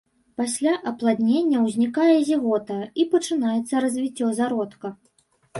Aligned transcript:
Пасля 0.41 0.71
апладнення 0.91 1.59
ўзнікае 1.65 2.15
зігота 2.29 2.79
і 3.05 3.07
пачынаецца 3.15 3.85
развіццё 3.87 4.31
зародка. 4.39 4.87